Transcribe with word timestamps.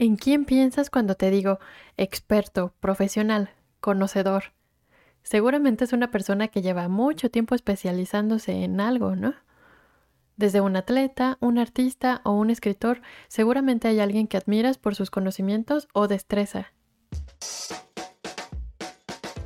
¿En 0.00 0.14
quién 0.14 0.44
piensas 0.44 0.90
cuando 0.90 1.16
te 1.16 1.28
digo 1.28 1.58
experto, 1.96 2.72
profesional, 2.78 3.50
conocedor? 3.80 4.52
Seguramente 5.24 5.82
es 5.82 5.92
una 5.92 6.12
persona 6.12 6.46
que 6.46 6.62
lleva 6.62 6.86
mucho 6.86 7.32
tiempo 7.32 7.56
especializándose 7.56 8.62
en 8.62 8.80
algo, 8.80 9.16
¿no? 9.16 9.34
Desde 10.36 10.60
un 10.60 10.76
atleta, 10.76 11.36
un 11.40 11.58
artista 11.58 12.20
o 12.22 12.30
un 12.30 12.50
escritor, 12.50 13.02
seguramente 13.26 13.88
hay 13.88 13.98
alguien 13.98 14.28
que 14.28 14.36
admiras 14.36 14.78
por 14.78 14.94
sus 14.94 15.10
conocimientos 15.10 15.88
o 15.92 16.06
destreza. 16.06 16.72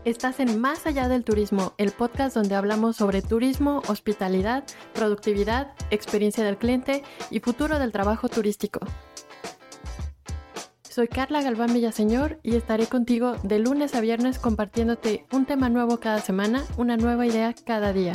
Estás 0.05 0.39
en 0.39 0.61
Más 0.61 0.85
allá 0.85 1.09
del 1.09 1.25
turismo, 1.25 1.73
el 1.79 1.93
podcast 1.93 2.37
donde 2.37 2.57
hablamos 2.57 2.97
sobre 2.97 3.23
turismo, 3.23 3.81
hospitalidad, 3.89 4.65
productividad, 4.93 5.73
experiencia 5.91 6.45
del 6.45 6.59
cliente 6.59 7.05
y 7.31 7.41
futuro 7.41 7.79
del 7.79 7.91
trabajo 7.91 8.29
turístico. 8.29 8.81
Soy 10.93 11.09
Carla 11.09 11.41
Galván 11.41 11.73
Villaseñor 11.73 12.39
y 12.43 12.55
estaré 12.55 12.87
contigo 12.87 13.37
de 13.43 13.59
lunes 13.59 13.95
a 13.95 14.03
viernes 14.03 14.39
compartiéndote 14.39 15.25
un 15.33 15.47
tema 15.47 15.71
nuevo 15.71 15.99
cada 16.01 16.19
semana, 16.19 16.67
una 16.77 16.99
nueva 16.99 17.25
idea 17.25 17.55
cada 17.65 17.95
día. 17.95 18.13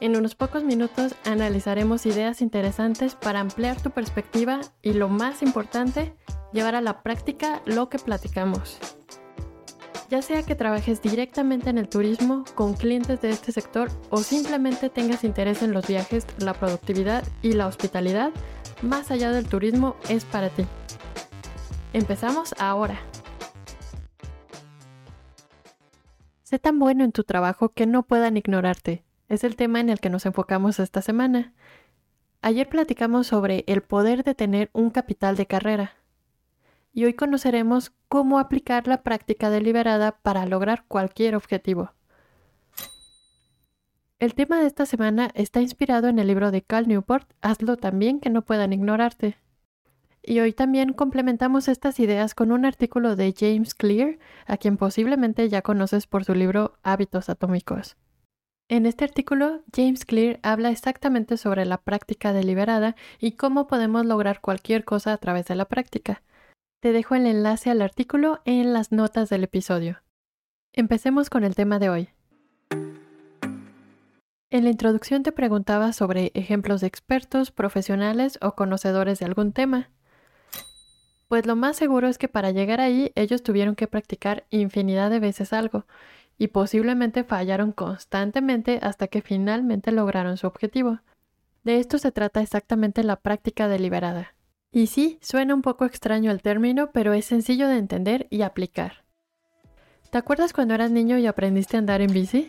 En 0.00 0.18
unos 0.18 0.34
pocos 0.34 0.64
minutos 0.64 1.14
analizaremos 1.24 2.04
ideas 2.04 2.42
interesantes 2.42 3.14
para 3.14 3.40
ampliar 3.40 3.80
tu 3.80 3.90
perspectiva 3.90 4.60
y 4.82 4.92
lo 4.92 5.08
más 5.08 5.40
importante, 5.40 6.14
llevar 6.52 6.74
a 6.74 6.82
la 6.82 7.02
práctica 7.02 7.62
lo 7.64 7.88
que 7.88 7.98
platicamos. 7.98 8.76
Ya 10.10 10.20
sea 10.20 10.42
que 10.42 10.54
trabajes 10.54 11.00
directamente 11.00 11.70
en 11.70 11.78
el 11.78 11.88
turismo 11.88 12.44
con 12.54 12.74
clientes 12.74 13.22
de 13.22 13.30
este 13.30 13.50
sector 13.50 13.88
o 14.10 14.18
simplemente 14.18 14.90
tengas 14.90 15.24
interés 15.24 15.62
en 15.62 15.72
los 15.72 15.86
viajes, 15.86 16.26
la 16.36 16.52
productividad 16.52 17.24
y 17.40 17.54
la 17.54 17.66
hospitalidad, 17.66 18.30
más 18.82 19.10
allá 19.10 19.30
del 19.30 19.48
turismo 19.48 19.96
es 20.10 20.26
para 20.26 20.50
ti. 20.50 20.66
Empezamos 21.94 22.56
ahora. 22.58 22.98
Sé 26.42 26.58
tan 26.58 26.80
bueno 26.80 27.04
en 27.04 27.12
tu 27.12 27.22
trabajo 27.22 27.68
que 27.68 27.86
no 27.86 28.02
puedan 28.02 28.36
ignorarte. 28.36 29.04
Es 29.28 29.44
el 29.44 29.54
tema 29.54 29.78
en 29.78 29.90
el 29.90 30.00
que 30.00 30.10
nos 30.10 30.26
enfocamos 30.26 30.80
esta 30.80 31.02
semana. 31.02 31.52
Ayer 32.42 32.68
platicamos 32.68 33.28
sobre 33.28 33.62
el 33.68 33.80
poder 33.80 34.24
de 34.24 34.34
tener 34.34 34.70
un 34.72 34.90
capital 34.90 35.36
de 35.36 35.46
carrera. 35.46 35.94
Y 36.92 37.04
hoy 37.04 37.14
conoceremos 37.14 37.92
cómo 38.08 38.40
aplicar 38.40 38.88
la 38.88 39.04
práctica 39.04 39.48
deliberada 39.48 40.18
para 40.20 40.46
lograr 40.46 40.86
cualquier 40.88 41.36
objetivo. 41.36 41.92
El 44.18 44.34
tema 44.34 44.58
de 44.58 44.66
esta 44.66 44.84
semana 44.84 45.30
está 45.34 45.60
inspirado 45.60 46.08
en 46.08 46.18
el 46.18 46.26
libro 46.26 46.50
de 46.50 46.60
Cal 46.62 46.88
Newport, 46.88 47.30
Hazlo 47.40 47.76
también 47.76 48.18
que 48.18 48.30
no 48.30 48.42
puedan 48.42 48.72
ignorarte. 48.72 49.36
Y 50.26 50.40
hoy 50.40 50.54
también 50.54 50.94
complementamos 50.94 51.68
estas 51.68 52.00
ideas 52.00 52.34
con 52.34 52.50
un 52.50 52.64
artículo 52.64 53.14
de 53.14 53.34
James 53.38 53.74
Clear, 53.74 54.18
a 54.46 54.56
quien 54.56 54.78
posiblemente 54.78 55.46
ya 55.50 55.60
conoces 55.60 56.06
por 56.06 56.24
su 56.24 56.34
libro 56.34 56.78
Hábitos 56.82 57.28
Atómicos. 57.28 57.96
En 58.70 58.86
este 58.86 59.04
artículo, 59.04 59.60
James 59.76 60.06
Clear 60.06 60.40
habla 60.42 60.70
exactamente 60.70 61.36
sobre 61.36 61.66
la 61.66 61.76
práctica 61.76 62.32
deliberada 62.32 62.96
y 63.18 63.32
cómo 63.32 63.66
podemos 63.66 64.06
lograr 64.06 64.40
cualquier 64.40 64.86
cosa 64.86 65.12
a 65.12 65.18
través 65.18 65.44
de 65.46 65.56
la 65.56 65.66
práctica. 65.66 66.22
Te 66.80 66.92
dejo 66.92 67.14
el 67.14 67.26
enlace 67.26 67.68
al 67.70 67.82
artículo 67.82 68.40
en 68.46 68.72
las 68.72 68.92
notas 68.92 69.28
del 69.28 69.44
episodio. 69.44 70.02
Empecemos 70.72 71.28
con 71.28 71.44
el 71.44 71.54
tema 71.54 71.78
de 71.78 71.90
hoy. 71.90 72.08
En 74.50 74.64
la 74.64 74.70
introducción 74.70 75.22
te 75.22 75.32
preguntaba 75.32 75.92
sobre 75.92 76.30
ejemplos 76.34 76.80
de 76.80 76.86
expertos, 76.86 77.50
profesionales 77.50 78.38
o 78.40 78.54
conocedores 78.54 79.18
de 79.18 79.26
algún 79.26 79.52
tema. 79.52 79.90
Pues 81.34 81.46
lo 81.46 81.56
más 81.56 81.76
seguro 81.76 82.06
es 82.06 82.16
que 82.16 82.28
para 82.28 82.52
llegar 82.52 82.80
ahí 82.80 83.10
ellos 83.16 83.42
tuvieron 83.42 83.74
que 83.74 83.88
practicar 83.88 84.44
infinidad 84.50 85.10
de 85.10 85.18
veces 85.18 85.52
algo 85.52 85.84
y 86.38 86.46
posiblemente 86.46 87.24
fallaron 87.24 87.72
constantemente 87.72 88.78
hasta 88.80 89.08
que 89.08 89.20
finalmente 89.20 89.90
lograron 89.90 90.36
su 90.36 90.46
objetivo. 90.46 91.00
De 91.64 91.80
esto 91.80 91.98
se 91.98 92.12
trata 92.12 92.40
exactamente 92.40 93.02
la 93.02 93.16
práctica 93.16 93.66
deliberada. 93.66 94.36
Y 94.70 94.86
sí, 94.86 95.18
suena 95.22 95.56
un 95.56 95.62
poco 95.62 95.84
extraño 95.86 96.30
el 96.30 96.40
término, 96.40 96.92
pero 96.92 97.14
es 97.14 97.24
sencillo 97.24 97.66
de 97.66 97.78
entender 97.78 98.28
y 98.30 98.42
aplicar. 98.42 99.02
¿Te 100.12 100.18
acuerdas 100.18 100.52
cuando 100.52 100.74
eras 100.74 100.92
niño 100.92 101.18
y 101.18 101.26
aprendiste 101.26 101.76
a 101.76 101.80
andar 101.80 102.00
en 102.00 102.12
bici? 102.12 102.46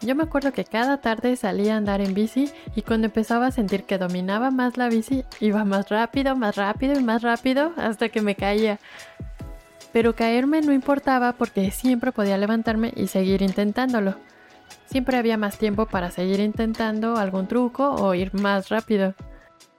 Yo 0.00 0.14
me 0.14 0.24
acuerdo 0.24 0.52
que 0.52 0.64
cada 0.64 0.98
tarde 1.00 1.36
salía 1.36 1.74
a 1.74 1.76
andar 1.78 2.00
en 2.00 2.14
bici 2.14 2.50
y 2.74 2.82
cuando 2.82 3.06
empezaba 3.06 3.46
a 3.46 3.52
sentir 3.52 3.84
que 3.84 3.98
dominaba 3.98 4.50
más 4.50 4.76
la 4.76 4.88
bici, 4.88 5.24
iba 5.40 5.64
más 5.64 5.88
rápido, 5.88 6.36
más 6.36 6.56
rápido 6.56 6.98
y 6.98 7.02
más 7.02 7.22
rápido 7.22 7.72
hasta 7.76 8.08
que 8.10 8.20
me 8.20 8.34
caía. 8.34 8.78
Pero 9.92 10.14
caerme 10.14 10.60
no 10.60 10.72
importaba 10.72 11.32
porque 11.32 11.70
siempre 11.70 12.12
podía 12.12 12.36
levantarme 12.36 12.92
y 12.96 13.06
seguir 13.06 13.42
intentándolo. 13.42 14.16
Siempre 14.86 15.16
había 15.16 15.38
más 15.38 15.58
tiempo 15.58 15.86
para 15.86 16.10
seguir 16.10 16.40
intentando 16.40 17.16
algún 17.16 17.46
truco 17.46 17.94
o 17.94 18.14
ir 18.14 18.34
más 18.34 18.68
rápido. 18.68 19.14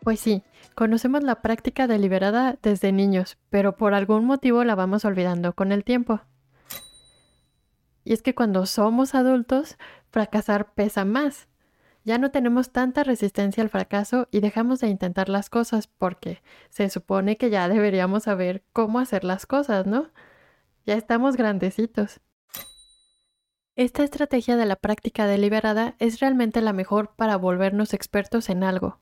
Pues 0.02 0.20
sí, 0.20 0.44
conocemos 0.74 1.24
la 1.24 1.42
práctica 1.42 1.88
deliberada 1.88 2.58
desde 2.62 2.92
niños, 2.92 3.38
pero 3.50 3.76
por 3.76 3.94
algún 3.94 4.26
motivo 4.26 4.64
la 4.64 4.76
vamos 4.76 5.06
olvidando 5.06 5.53
con 5.53 5.72
el 5.72 5.84
tiempo. 5.84 6.22
Y 8.05 8.13
es 8.13 8.21
que 8.21 8.33
cuando 8.35 8.66
somos 8.66 9.16
adultos, 9.16 9.77
fracasar 10.11 10.73
pesa 10.73 11.03
más. 11.03 11.49
Ya 12.05 12.19
no 12.19 12.29
tenemos 12.29 12.71
tanta 12.71 13.03
resistencia 13.03 13.63
al 13.63 13.69
fracaso 13.69 14.27
y 14.31 14.39
dejamos 14.39 14.79
de 14.79 14.88
intentar 14.88 15.27
las 15.27 15.49
cosas 15.49 15.88
porque 15.88 16.41
se 16.69 16.89
supone 16.89 17.35
que 17.35 17.49
ya 17.49 17.67
deberíamos 17.67 18.23
saber 18.23 18.63
cómo 18.71 18.99
hacer 18.99 19.23
las 19.23 19.47
cosas, 19.47 19.88
¿no? 19.88 20.11
Ya 20.85 20.93
estamos 20.93 21.35
grandecitos. 21.35 22.21
Esta 23.75 24.03
estrategia 24.03 24.55
de 24.55 24.67
la 24.67 24.75
práctica 24.75 25.25
deliberada 25.25 25.95
es 25.97 26.19
realmente 26.19 26.61
la 26.61 26.73
mejor 26.73 27.16
para 27.16 27.37
volvernos 27.37 27.93
expertos 27.93 28.49
en 28.49 28.63
algo. 28.63 28.99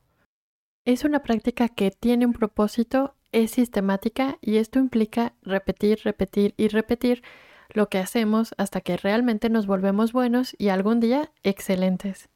Es 0.86 1.04
una 1.04 1.22
práctica 1.22 1.68
que 1.68 1.90
tiene 1.90 2.26
un 2.26 2.32
propósito, 2.32 3.14
es 3.32 3.52
sistemática 3.52 4.38
y 4.40 4.56
esto 4.56 4.78
implica 4.78 5.34
repetir, 5.42 6.00
repetir 6.04 6.54
y 6.56 6.68
repetir 6.68 7.22
lo 7.70 7.88
que 7.88 7.98
hacemos 7.98 8.54
hasta 8.58 8.80
que 8.80 8.96
realmente 8.96 9.48
nos 9.48 9.66
volvemos 9.66 10.12
buenos 10.12 10.54
y 10.58 10.68
algún 10.68 11.00
día 11.00 11.30
excelentes. 11.42 12.28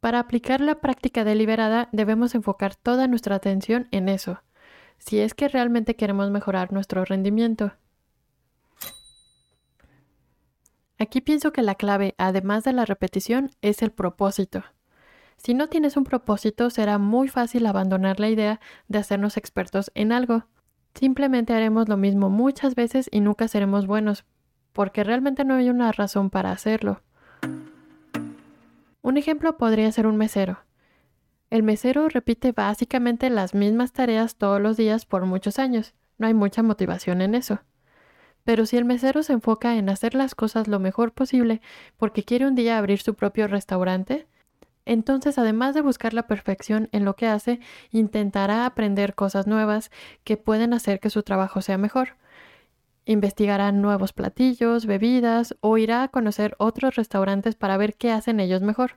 Para 0.00 0.20
aplicar 0.20 0.60
la 0.60 0.76
práctica 0.76 1.24
deliberada 1.24 1.88
debemos 1.92 2.34
enfocar 2.34 2.74
toda 2.76 3.08
nuestra 3.08 3.34
atención 3.34 3.88
en 3.90 4.08
eso, 4.08 4.42
si 4.98 5.18
es 5.18 5.34
que 5.34 5.48
realmente 5.48 5.96
queremos 5.96 6.30
mejorar 6.30 6.72
nuestro 6.72 7.04
rendimiento. 7.04 7.72
Aquí 11.00 11.20
pienso 11.20 11.52
que 11.52 11.62
la 11.62 11.76
clave, 11.76 12.14
además 12.18 12.64
de 12.64 12.72
la 12.72 12.84
repetición, 12.84 13.50
es 13.62 13.82
el 13.82 13.92
propósito. 13.92 14.64
Si 15.36 15.54
no 15.54 15.68
tienes 15.68 15.96
un 15.96 16.02
propósito, 16.02 16.70
será 16.70 16.98
muy 16.98 17.28
fácil 17.28 17.66
abandonar 17.66 18.18
la 18.18 18.28
idea 18.28 18.60
de 18.88 18.98
hacernos 18.98 19.36
expertos 19.36 19.92
en 19.94 20.10
algo. 20.10 20.46
Simplemente 20.94 21.54
haremos 21.54 21.88
lo 21.88 21.96
mismo 21.96 22.30
muchas 22.30 22.74
veces 22.74 23.08
y 23.12 23.20
nunca 23.20 23.48
seremos 23.48 23.86
buenos, 23.86 24.24
porque 24.72 25.04
realmente 25.04 25.44
no 25.44 25.54
hay 25.54 25.70
una 25.70 25.92
razón 25.92 26.30
para 26.30 26.52
hacerlo. 26.52 27.02
Un 29.02 29.16
ejemplo 29.16 29.56
podría 29.56 29.90
ser 29.92 30.06
un 30.06 30.16
mesero. 30.16 30.58
El 31.50 31.62
mesero 31.62 32.08
repite 32.08 32.52
básicamente 32.52 33.30
las 33.30 33.54
mismas 33.54 33.92
tareas 33.92 34.36
todos 34.36 34.60
los 34.60 34.76
días 34.76 35.06
por 35.06 35.24
muchos 35.24 35.58
años. 35.58 35.94
No 36.18 36.26
hay 36.26 36.34
mucha 36.34 36.62
motivación 36.62 37.22
en 37.22 37.34
eso. 37.34 37.60
Pero 38.44 38.66
si 38.66 38.76
el 38.76 38.84
mesero 38.84 39.22
se 39.22 39.32
enfoca 39.32 39.76
en 39.76 39.88
hacer 39.88 40.14
las 40.14 40.34
cosas 40.34 40.68
lo 40.68 40.78
mejor 40.78 41.12
posible 41.12 41.60
porque 41.96 42.22
quiere 42.22 42.46
un 42.46 42.54
día 42.54 42.76
abrir 42.76 43.00
su 43.00 43.14
propio 43.14 43.46
restaurante, 43.46 44.26
entonces, 44.88 45.36
además 45.36 45.74
de 45.74 45.82
buscar 45.82 46.14
la 46.14 46.26
perfección 46.26 46.88
en 46.92 47.04
lo 47.04 47.14
que 47.14 47.26
hace, 47.26 47.60
intentará 47.90 48.64
aprender 48.64 49.14
cosas 49.14 49.46
nuevas 49.46 49.90
que 50.24 50.38
pueden 50.38 50.72
hacer 50.72 50.98
que 50.98 51.10
su 51.10 51.22
trabajo 51.22 51.60
sea 51.60 51.76
mejor. 51.76 52.16
Investigará 53.04 53.70
nuevos 53.70 54.14
platillos, 54.14 54.86
bebidas 54.86 55.54
o 55.60 55.76
irá 55.76 56.04
a 56.04 56.08
conocer 56.08 56.56
otros 56.58 56.96
restaurantes 56.96 57.54
para 57.54 57.76
ver 57.76 57.96
qué 57.96 58.10
hacen 58.12 58.40
ellos 58.40 58.62
mejor. 58.62 58.92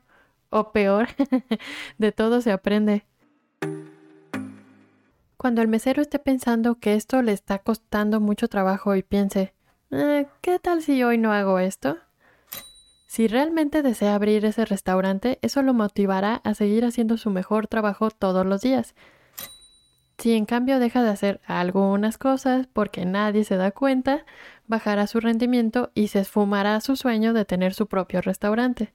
O 0.50 0.72
peor, 0.72 1.10
de 1.98 2.12
todo 2.14 2.40
se 2.40 2.54
aprende. 2.54 3.06
Cuando 5.36 5.62
el 5.62 5.68
mesero 5.68 6.02
esté 6.02 6.20
pensando 6.20 6.76
que 6.76 6.94
esto 6.96 7.22
le 7.22 7.34
está 7.34 7.60
costando 7.60 8.22
mucho 8.22 8.48
trabajo 8.48 8.96
y 8.96 9.04
piense, 9.04 9.54
eh, 9.90 10.26
¿qué 10.40 10.58
tal 10.58 10.84
si 10.84 11.04
hoy 11.04 11.18
no 11.18 11.34
hago 11.34 11.60
esto? 11.60 11.98
Si 13.12 13.28
realmente 13.28 13.82
desea 13.82 14.16
abrir 14.16 14.46
ese 14.46 14.64
restaurante, 14.64 15.38
eso 15.42 15.62
lo 15.64 15.74
motivará 15.74 16.36
a 16.46 16.54
seguir 16.54 16.86
haciendo 16.86 17.18
su 17.18 17.30
mejor 17.30 17.68
trabajo 17.68 18.10
todos 18.10 18.46
los 18.46 18.62
días. 18.62 18.96
Si 20.18 20.32
en 20.32 20.46
cambio 20.46 20.80
deja 20.80 21.04
de 21.04 21.10
hacer 21.10 21.42
algunas 21.46 22.18
cosas 22.18 22.68
porque 22.72 23.04
nadie 23.04 23.44
se 23.44 23.58
da 23.58 23.72
cuenta, 23.72 24.24
bajará 24.66 25.08
su 25.08 25.20
rendimiento 25.20 25.92
y 25.94 26.08
se 26.08 26.22
esfumará 26.22 26.80
su 26.80 26.96
sueño 26.96 27.34
de 27.34 27.44
tener 27.44 27.74
su 27.74 27.88
propio 27.88 28.22
restaurante. 28.22 28.94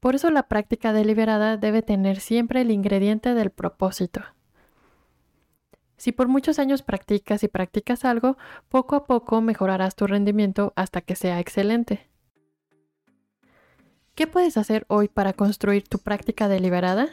Por 0.00 0.16
eso 0.16 0.32
la 0.32 0.48
práctica 0.48 0.92
deliberada 0.92 1.56
debe 1.56 1.82
tener 1.82 2.18
siempre 2.18 2.62
el 2.62 2.72
ingrediente 2.72 3.32
del 3.32 3.50
propósito. 3.50 4.24
Si 5.96 6.12
por 6.12 6.28
muchos 6.28 6.58
años 6.58 6.82
practicas 6.82 7.42
y 7.42 7.48
practicas 7.48 8.04
algo, 8.04 8.36
poco 8.68 8.96
a 8.96 9.06
poco 9.06 9.40
mejorarás 9.40 9.96
tu 9.96 10.06
rendimiento 10.06 10.72
hasta 10.76 11.00
que 11.00 11.16
sea 11.16 11.40
excelente. 11.40 12.08
¿Qué 14.14 14.26
puedes 14.26 14.56
hacer 14.56 14.86
hoy 14.88 15.08
para 15.08 15.32
construir 15.34 15.86
tu 15.88 15.98
práctica 15.98 16.48
deliberada? 16.48 17.08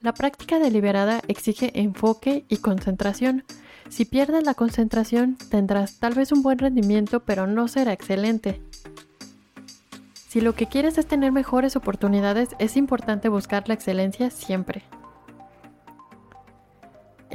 La 0.00 0.14
práctica 0.14 0.58
deliberada 0.58 1.20
exige 1.28 1.80
enfoque 1.80 2.44
y 2.48 2.58
concentración. 2.58 3.44
Si 3.88 4.04
pierdes 4.04 4.44
la 4.44 4.54
concentración, 4.54 5.36
tendrás 5.50 5.98
tal 5.98 6.14
vez 6.14 6.32
un 6.32 6.42
buen 6.42 6.58
rendimiento, 6.58 7.20
pero 7.20 7.46
no 7.46 7.68
será 7.68 7.92
excelente. 7.92 8.60
Si 10.28 10.40
lo 10.40 10.54
que 10.54 10.66
quieres 10.66 10.98
es 10.98 11.06
tener 11.06 11.32
mejores 11.32 11.76
oportunidades, 11.76 12.50
es 12.58 12.76
importante 12.76 13.28
buscar 13.28 13.68
la 13.68 13.74
excelencia 13.74 14.30
siempre. 14.30 14.82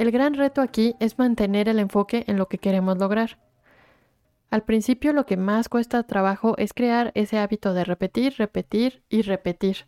El 0.02 0.10
gran 0.10 0.34
reto 0.34 0.62
aquí 0.62 0.96
es 0.98 1.16
mantener 1.16 1.68
el 1.68 1.78
enfoque 1.78 2.24
en 2.26 2.36
lo 2.36 2.48
que 2.48 2.58
queremos 2.58 2.98
lograr. 2.98 3.38
Al 4.50 4.64
principio 4.64 5.12
lo 5.12 5.26
que 5.26 5.36
más 5.36 5.68
cuesta 5.68 6.02
trabajo 6.02 6.56
es 6.58 6.74
crear 6.74 7.12
ese 7.14 7.38
hábito 7.38 7.72
de 7.72 7.84
repetir, 7.84 8.34
repetir 8.36 9.04
y 9.08 9.22
repetir. 9.22 9.86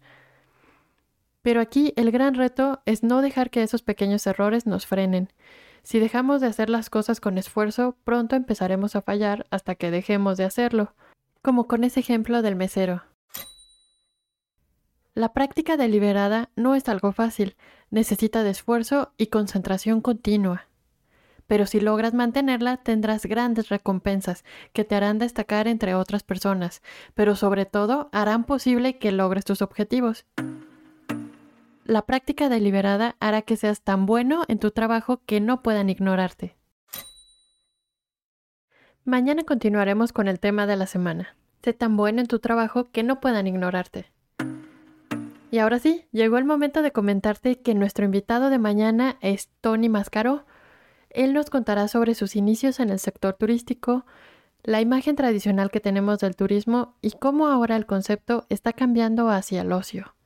Pero 1.43 1.61
aquí 1.61 1.93
el 1.97 2.13
gran 2.13 2.35
reto 2.35 2.81
es 2.87 3.03
no 3.03 3.23
dejar 3.23 3.51
que 3.51 3.65
esos 3.65 3.83
pequeños 3.83 4.25
errores 4.29 4.67
nos 4.67 4.87
frenen. 4.87 5.33
Si 5.83 5.99
dejamos 5.99 6.41
de 6.41 6.47
hacer 6.47 6.71
las 6.71 6.91
cosas 6.91 7.19
con 7.19 7.37
esfuerzo, 7.37 7.97
pronto 8.05 8.37
empezaremos 8.37 8.95
a 8.95 9.03
fallar 9.03 9.49
hasta 9.51 9.75
que 9.75 9.91
dejemos 9.91 10.37
de 10.37 10.45
hacerlo, 10.45 10.95
como 11.43 11.67
con 11.67 11.83
ese 11.83 11.99
ejemplo 11.99 12.41
del 12.41 12.55
mesero. 12.55 13.03
La 15.15 15.33
práctica 15.33 15.77
deliberada 15.77 16.51
no 16.57 16.75
es 16.75 16.89
algo 16.89 17.13
fácil, 17.13 17.55
necesita 17.91 18.43
de 18.43 18.51
esfuerzo 18.51 19.13
y 19.17 19.29
concentración 19.29 20.01
continua. 20.01 20.67
Pero 21.47 21.67
si 21.67 21.79
logras 21.79 22.15
mantenerla, 22.15 22.79
tendrás 22.79 23.25
grandes 23.25 23.69
recompensas 23.69 24.45
que 24.73 24.85
te 24.85 24.97
harán 24.97 25.21
destacar 25.21 25.69
entre 25.69 25.95
otras 25.95 26.25
personas, 26.25 26.83
pero 27.15 27.37
sobre 27.37 27.65
todo 27.65 28.09
harán 28.11 28.43
posible 28.43 28.99
que 28.99 29.13
logres 29.13 29.45
tus 29.45 29.63
objetivos. 29.63 30.27
La 31.85 32.03
práctica 32.03 32.49
deliberada 32.49 33.15
hará 33.21 33.43
que 33.43 33.57
seas 33.57 33.83
tan 33.83 34.07
bueno 34.07 34.43
en 34.49 34.59
tu 34.59 34.73
trabajo 34.73 35.21
que 35.27 35.41
no 35.41 35.63
puedan 35.63 35.91
ignorarte. 35.91 36.57
Mañana 39.05 39.45
continuaremos 39.45 40.13
con 40.13 40.27
el 40.27 40.41
tema 40.41 40.67
de 40.67 40.75
la 40.75 40.87
semana. 40.87 41.37
Sé 41.63 41.73
tan 41.73 41.97
bueno 41.97 42.21
en 42.21 42.27
tu 42.27 42.41
trabajo 42.41 42.91
que 42.91 43.05
no 43.05 43.21
puedan 43.21 43.47
ignorarte. 43.47 44.11
Y 45.55 45.61
ahora 45.61 45.79
sí, 45.79 46.05
llegó 46.11 46.37
el 46.39 46.45
momento 46.45 46.83
de 46.83 46.91
comentarte 46.91 47.61
que 47.61 47.77
nuestro 47.77 48.05
invitado 48.05 48.51
de 48.51 48.59
mañana 48.59 49.19
es 49.21 49.51
Tony 49.61 49.89
Mascaro. 49.89 50.47
Él 51.11 51.33
nos 51.33 51.49
contará 51.49 51.87
sobre 51.87 52.17
sus 52.17 52.35
inicios 52.35 52.81
en 52.81 52.91
el 52.91 52.99
sector 52.99 53.35
turístico, 53.35 54.05
la 54.65 54.81
imagen 54.81 55.15
tradicional 55.15 55.71
que 55.71 55.79
tenemos 55.79 56.19
del 56.19 56.35
turismo 56.35 56.97
y 57.03 57.13
cómo 57.13 57.47
ahora 57.47 57.77
el 57.77 57.87
concepto 57.87 58.47
está 58.49 58.73
cambiando 58.73 59.29
hacia 59.29 59.61
el 59.61 59.71
ocio. 59.71 60.17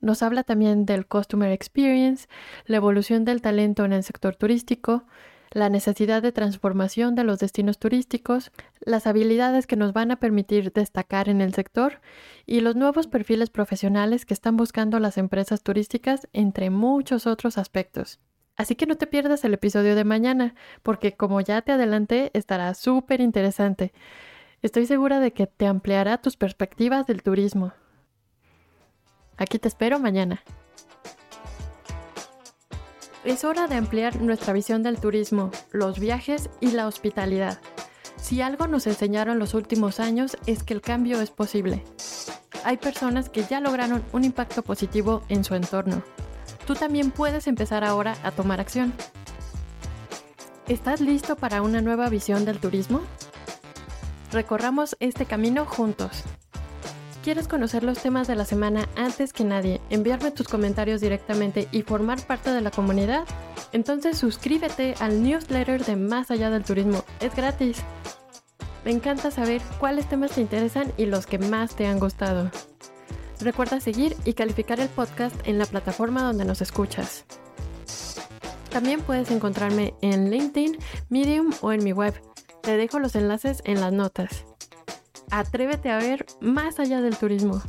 Nos 0.00 0.22
habla 0.22 0.42
también 0.42 0.86
del 0.86 1.06
Customer 1.06 1.52
Experience, 1.52 2.26
la 2.64 2.78
evolución 2.78 3.26
del 3.26 3.42
talento 3.42 3.84
en 3.84 3.92
el 3.92 4.04
sector 4.04 4.36
turístico, 4.36 5.04
la 5.54 5.70
necesidad 5.70 6.20
de 6.20 6.32
transformación 6.32 7.14
de 7.14 7.24
los 7.24 7.38
destinos 7.38 7.78
turísticos, 7.78 8.50
las 8.80 9.06
habilidades 9.06 9.66
que 9.66 9.76
nos 9.76 9.92
van 9.92 10.10
a 10.10 10.16
permitir 10.16 10.72
destacar 10.72 11.28
en 11.28 11.40
el 11.40 11.54
sector 11.54 12.00
y 12.44 12.60
los 12.60 12.74
nuevos 12.74 13.06
perfiles 13.06 13.50
profesionales 13.50 14.26
que 14.26 14.34
están 14.34 14.56
buscando 14.56 14.98
las 14.98 15.16
empresas 15.16 15.62
turísticas, 15.62 16.28
entre 16.32 16.70
muchos 16.70 17.26
otros 17.26 17.56
aspectos. 17.56 18.18
Así 18.56 18.74
que 18.74 18.86
no 18.86 18.96
te 18.96 19.06
pierdas 19.06 19.44
el 19.44 19.54
episodio 19.54 19.94
de 19.94 20.04
mañana, 20.04 20.54
porque 20.82 21.16
como 21.16 21.40
ya 21.40 21.62
te 21.62 21.72
adelanté, 21.72 22.30
estará 22.34 22.74
súper 22.74 23.20
interesante. 23.20 23.92
Estoy 24.60 24.86
segura 24.86 25.20
de 25.20 25.32
que 25.32 25.46
te 25.46 25.66
ampliará 25.66 26.18
tus 26.18 26.36
perspectivas 26.36 27.06
del 27.06 27.22
turismo. 27.22 27.72
Aquí 29.36 29.58
te 29.58 29.68
espero 29.68 29.98
mañana. 29.98 30.42
Es 33.24 33.42
hora 33.42 33.68
de 33.68 33.76
ampliar 33.76 34.20
nuestra 34.20 34.52
visión 34.52 34.82
del 34.82 35.00
turismo, 35.00 35.50
los 35.72 35.98
viajes 35.98 36.50
y 36.60 36.72
la 36.72 36.86
hospitalidad. 36.86 37.58
Si 38.16 38.42
algo 38.42 38.66
nos 38.66 38.86
enseñaron 38.86 39.38
los 39.38 39.54
últimos 39.54 39.98
años 39.98 40.36
es 40.46 40.62
que 40.62 40.74
el 40.74 40.82
cambio 40.82 41.18
es 41.22 41.30
posible. 41.30 41.82
Hay 42.64 42.76
personas 42.76 43.30
que 43.30 43.44
ya 43.44 43.60
lograron 43.60 44.04
un 44.12 44.24
impacto 44.24 44.62
positivo 44.62 45.22
en 45.30 45.42
su 45.42 45.54
entorno. 45.54 46.02
Tú 46.66 46.74
también 46.74 47.10
puedes 47.10 47.46
empezar 47.46 47.82
ahora 47.82 48.14
a 48.22 48.30
tomar 48.30 48.60
acción. 48.60 48.92
¿Estás 50.68 51.00
listo 51.00 51.34
para 51.34 51.62
una 51.62 51.80
nueva 51.80 52.10
visión 52.10 52.44
del 52.44 52.58
turismo? 52.58 53.00
Recorramos 54.32 54.96
este 55.00 55.24
camino 55.24 55.64
juntos. 55.64 56.24
¿Quieres 57.24 57.48
conocer 57.48 57.84
los 57.84 58.00
temas 58.00 58.28
de 58.28 58.34
la 58.34 58.44
semana 58.44 58.86
antes 58.96 59.32
que 59.32 59.44
nadie, 59.44 59.80
enviarme 59.88 60.30
tus 60.30 60.46
comentarios 60.46 61.00
directamente 61.00 61.68
y 61.72 61.80
formar 61.80 62.20
parte 62.26 62.50
de 62.50 62.60
la 62.60 62.70
comunidad? 62.70 63.24
Entonces 63.72 64.18
suscríbete 64.18 64.94
al 65.00 65.22
newsletter 65.22 65.82
de 65.86 65.96
Más 65.96 66.30
Allá 66.30 66.50
del 66.50 66.64
Turismo. 66.64 67.02
Es 67.20 67.34
gratis. 67.34 67.78
Me 68.84 68.90
encanta 68.90 69.30
saber 69.30 69.62
cuáles 69.80 70.06
temas 70.06 70.32
te 70.32 70.42
interesan 70.42 70.92
y 70.98 71.06
los 71.06 71.24
que 71.24 71.38
más 71.38 71.74
te 71.74 71.86
han 71.86 71.98
gustado. 71.98 72.50
Recuerda 73.40 73.80
seguir 73.80 74.14
y 74.26 74.34
calificar 74.34 74.78
el 74.78 74.90
podcast 74.90 75.34
en 75.48 75.58
la 75.58 75.64
plataforma 75.64 76.22
donde 76.22 76.44
nos 76.44 76.60
escuchas. 76.60 77.24
También 78.68 79.00
puedes 79.00 79.30
encontrarme 79.30 79.94
en 80.02 80.30
LinkedIn, 80.30 80.76
Medium 81.08 81.54
o 81.62 81.72
en 81.72 81.84
mi 81.84 81.94
web. 81.94 82.12
Te 82.60 82.76
dejo 82.76 82.98
los 82.98 83.16
enlaces 83.16 83.62
en 83.64 83.80
las 83.80 83.94
notas. 83.94 84.44
Atrévete 85.36 85.90
a 85.90 85.98
ver 85.98 86.26
más 86.40 86.78
allá 86.78 87.00
del 87.00 87.16
turismo. 87.16 87.60